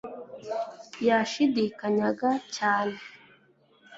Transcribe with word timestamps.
Yashidikanyaga 1.07 2.31
cyane 2.55 2.97